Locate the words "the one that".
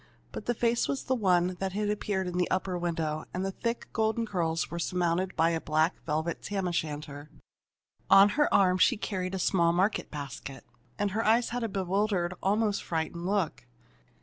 1.03-1.73